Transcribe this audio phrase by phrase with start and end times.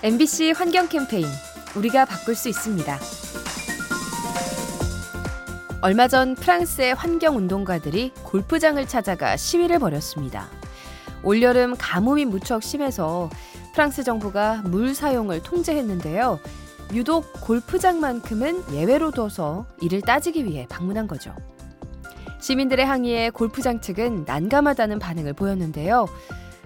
[0.00, 1.26] MBC 환경 캠페인
[1.74, 2.98] 우리가 바꿀 수 있습니다.
[5.80, 10.46] 얼마 전 프랑스의 환경 운동가들이 골프장을 찾아가 시위를 벌였습니다.
[11.24, 13.28] 올여름 가뭄이 무척 심해서
[13.74, 16.38] 프랑스 정부가 물 사용을 통제했는데요.
[16.94, 21.34] 유독 골프장만큼은 예외로 둬서 이를 따지기 위해 방문한 거죠.
[22.38, 26.06] 시민들의 항의에 골프장 측은 난감하다는 반응을 보였는데요.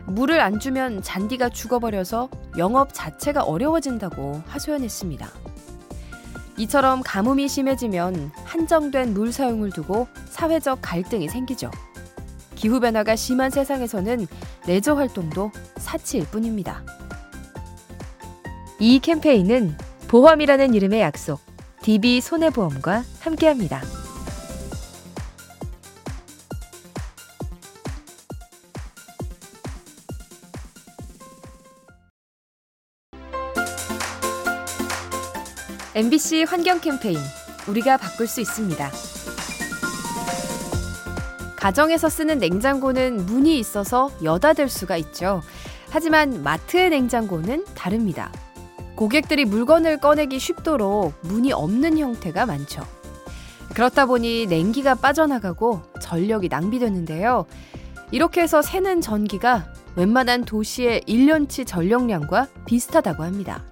[0.06, 5.29] 물을 안 주면 잔디가 죽어버려서 영업 자체가 어려워진다고 하소연했습니다.
[6.58, 11.70] 이처럼 가뭄이 심해지면 한정된 물 사용을 두고 사회적 갈등이 생기죠.
[12.54, 14.26] 기후변화가 심한 세상에서는
[14.66, 16.84] 레저 활동도 사치일 뿐입니다.
[18.79, 19.76] 이 캠페인은
[20.08, 21.40] 보험이라는 이름의 약속,
[21.82, 24.01] DB 손해보험과 함께합니다.
[35.94, 37.18] MBC 환경 캠페인
[37.68, 38.90] 우리가 바꿀 수 있습니다.
[41.56, 45.42] 가정에서 쓰는 냉장고는 문이 있어서 여닫을 수가 있죠.
[45.90, 48.32] 하지만 마트의 냉장고는 다릅니다.
[48.96, 52.82] 고객들이 물건을 꺼내기 쉽도록 문이 없는 형태가 많죠.
[53.74, 57.44] 그렇다 보니 냉기가 빠져나가고 전력이 낭비되는데요.
[58.12, 63.62] 이렇게 해서 새는 전기가 웬만한 도시의 1년치 전력량과 비슷하다고 합니다.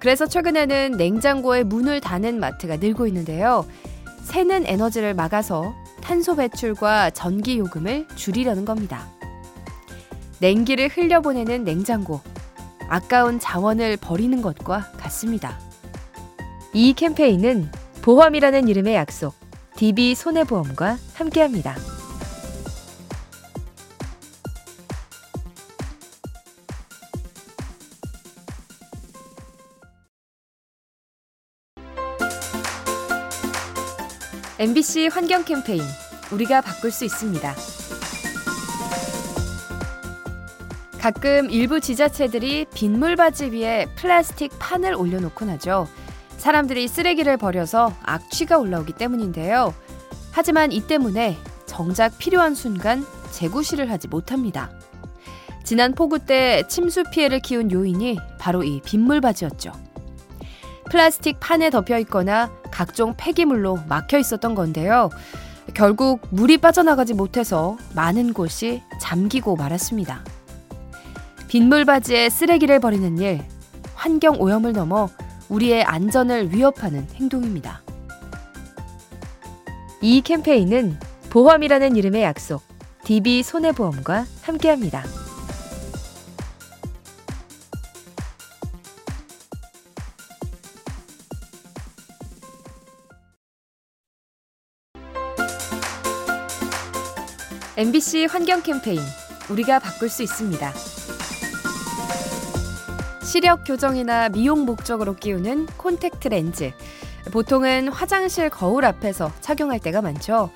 [0.00, 3.66] 그래서 최근에는 냉장고에 문을 닫는 마트가 늘고 있는데요.
[4.22, 9.06] 새는 에너지를 막아서 탄소 배출과 전기 요금을 줄이려는 겁니다.
[10.40, 12.20] 냉기를 흘려보내는 냉장고.
[12.88, 15.58] 아까운 자원을 버리는 것과 같습니다.
[16.72, 17.70] 이 캠페인은
[18.02, 19.34] 보험이라는 이름의 약속,
[19.76, 21.97] DB 손해보험과 함께합니다.
[34.60, 35.82] MBC 환경 캠페인
[36.32, 37.54] 우리가 바꿀 수 있습니다.
[40.98, 45.86] 가끔 일부 지자체들이 빗물 바지 위에 플라스틱 판을 올려놓곤 하죠.
[46.38, 49.72] 사람들이 쓰레기를 버려서 악취가 올라오기 때문인데요.
[50.32, 54.72] 하지만 이 때문에 정작 필요한 순간 재구실을 하지 못합니다.
[55.62, 59.70] 지난 폭우 때 침수 피해를 키운 요인이 바로 이 빗물 바지였죠.
[60.90, 65.10] 플라스틱 판에 덮여 있거나 각종 폐기물로 막혀 있었던 건데요.
[65.74, 70.24] 결국 물이 빠져나가지 못해서 많은 곳이 잠기고 말았습니다.
[71.48, 73.40] 빗물 바지에 쓰레기를 버리는 일,
[73.94, 75.08] 환경 오염을 넘어
[75.48, 77.82] 우리의 안전을 위협하는 행동입니다.
[80.00, 80.98] 이 캠페인은
[81.30, 82.62] 보험이라는 이름의 약속,
[83.04, 85.02] DB 손해보험과 함께합니다.
[97.78, 98.98] MBC 환경 캠페인
[99.48, 100.72] 우리가 바꿀 수 있습니다.
[103.22, 106.72] 시력 교정이나 미용 목적으로 끼우는 콘택트 렌즈.
[107.32, 110.50] 보통은 화장실 거울 앞에서 착용할 때가 많죠.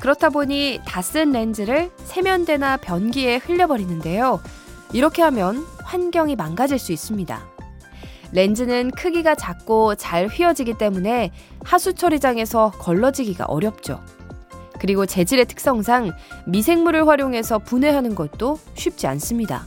[0.00, 4.40] 그렇다 보니 다 쓴 렌즈를 세면대나 변기에 흘려버리는데요.
[4.92, 7.48] 이렇게 하면 환경이 망가질 수 있습니다.
[8.30, 11.32] 렌즈는 크기가 작고 잘 휘어지기 때문에
[11.64, 14.00] 하수 처리장에서 걸러지기가 어렵죠.
[14.80, 16.12] 그리고 재질의 특성상
[16.46, 19.64] 미생물을 활용해서 분해하는 것도 쉽지 않습니다.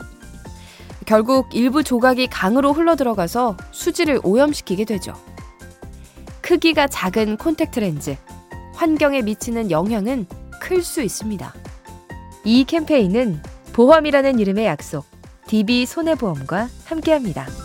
[1.06, 5.14] 결국 일부 조각이 강으로 흘러들어가서 수지를 오염시키게 되죠.
[6.42, 8.16] 크기가 작은 콘택트 렌즈,
[8.74, 10.26] 환경에 미치는 영향은
[10.60, 11.54] 클 수 있습니다.
[12.46, 13.42] 이 캠페인은
[13.74, 15.06] 보험이라는 이름의 약속,
[15.48, 17.63] DB 손해보험과 함께합니다.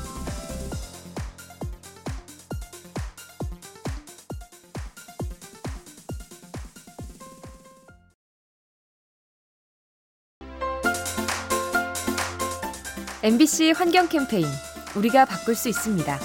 [13.20, 14.46] MBC 환경 캠페인
[14.94, 16.18] 우리가 바꿀 수 있습니다.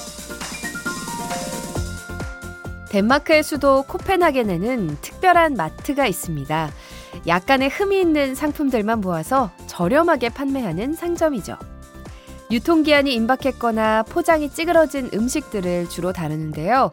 [2.90, 6.69] 덴마크의 수도 코펜하겐에는 특별한 마트가 있습니다.
[7.25, 11.57] 약간의 흠이 있는 상품들만 모아서 저렴하게 판매하는 상점이죠.
[12.51, 16.92] 유통기한이 임박했거나 포장이 찌그러진 음식들을 주로 다루는데요.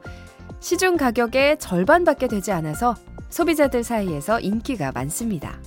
[0.60, 2.94] 시중 가격의 절반밖에 되지 않아서
[3.28, 5.60] 소비자들 사이에서 인기가 많습니다.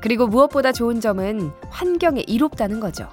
[0.00, 3.10] 그리고 무엇보다 좋은 점은 환경에 이롭다는 거죠.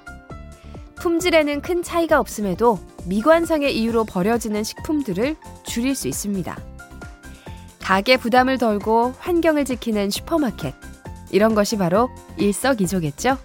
[1.00, 6.56] 품질에는 큰 차이가 없음에도 미관상의 이유로 버려지는 식품들을 줄일 수 있습니다.
[7.80, 10.74] 가게 부담을 덜고 환경을 지키는 슈퍼마켓.
[11.32, 13.38] 이런 것이 바로 일석이조겠죠?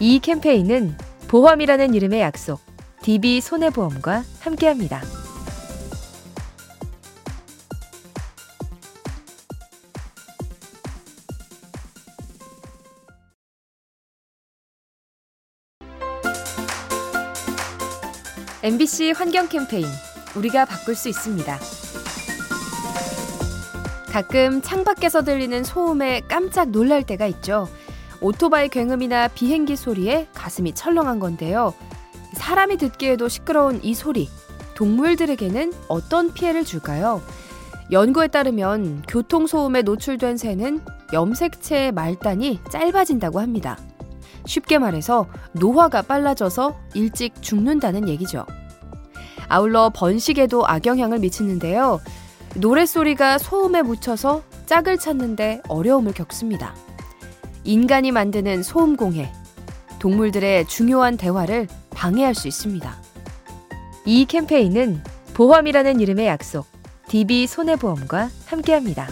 [0.00, 0.96] 이 캠페인은
[1.28, 2.60] 보험이라는 이름의 약속,
[3.02, 5.21] DB 손해보험과 함께합니다.
[18.64, 19.86] MBC 환경 캠페인
[20.36, 21.58] 우리가 바꿀 수 있습니다.
[24.08, 27.68] 가끔 창밖에서 들리는 소음에 깜짝 놀랄 때가 있죠.
[28.20, 31.74] 오토바이 굉음이나 비행기 소리에 가슴이 철렁한 건데요.
[32.34, 34.28] 사람이 듣기에도 시끄러운 이 소리,
[34.74, 37.20] 동물들에게는 어떤 피해를 줄까요?
[37.90, 40.82] 연구에 따르면 교통소음에 노출된 새는
[41.12, 43.76] 염색체의 말단이 짧아진다고 합니다.
[44.46, 48.46] 쉽게 말해서 노화가 빨라져서 일찍 죽는다는 얘기죠.
[49.48, 52.00] 아울러 번식에도 악영향을 미치는데요.
[52.56, 56.74] 노랫소리가 소음에 묻혀서 짝을 찾는데 어려움을 겪습니다.
[57.64, 59.32] 인간이 만드는 소음 공해,
[59.98, 62.96] 동물들의 중요한 대화를 방해할 수 있습니다.
[64.04, 65.02] 이 캠페인은
[65.34, 66.66] 보험이라는 이름의 약속,
[67.08, 69.06] DB 손해보험과 함께합니다.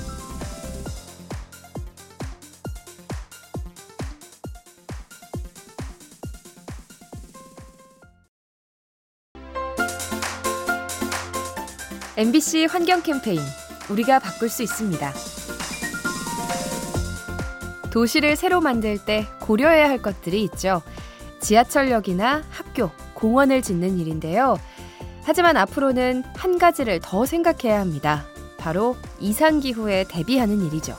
[12.16, 13.40] MBC 환경 캠페인
[13.88, 15.12] 우리가 바꿀 수 있습니다.
[17.92, 20.82] 도시를 새로 만들 때 고려해야 할 것들이 있죠.
[21.40, 24.58] 지하철역이나 학교, 공원을 짓는 일인데요.
[25.22, 28.24] 하지만 앞으로는 한 가지를 더 생각해야 합니다.
[28.58, 30.96] 바로 이상기후에 대비하는 일이죠.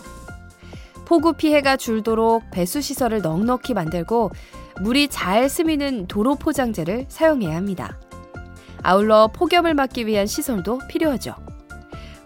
[1.06, 4.32] 폭우 피해가 줄도록 배수시설을 넉넉히 만들고
[4.80, 8.00] 물이 잘 스미는 도로 포장재를 사용해야 합니다.
[8.84, 11.36] 아울러 폭염을 막기 위한 시설도 필요하죠.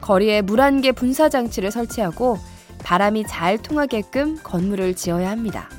[0.01, 2.37] 거리에 물안개 분사 장치를 설치하고
[2.83, 5.69] 바람이 잘 통하게끔 건물을 지어야 합니다.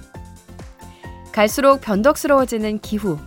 [1.33, 3.19] 갈수록 변덕스러워지는 기후,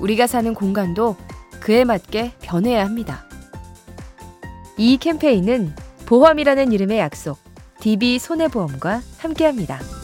[0.00, 1.16] 우리가 사는 공간도
[1.60, 3.24] 그에 맞게 변해야 합니다.
[4.76, 5.74] 이 캠페인은
[6.06, 7.38] 보험이라는 이름의 약속,
[7.80, 9.97] DB 손해보험과 함께합니다.